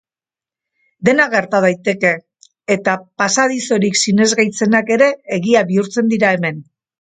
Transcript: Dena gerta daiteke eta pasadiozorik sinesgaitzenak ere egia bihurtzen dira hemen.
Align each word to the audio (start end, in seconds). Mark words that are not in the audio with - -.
Dena 1.09 1.25
gerta 1.33 1.59
daiteke 1.65 2.13
eta 2.77 2.95
pasadiozorik 3.23 4.01
sinesgaitzenak 4.05 4.91
ere 4.97 5.11
egia 5.39 5.63
bihurtzen 5.75 6.11
dira 6.17 6.35
hemen. 6.41 6.61